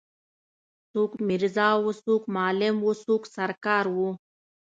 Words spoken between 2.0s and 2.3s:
څوک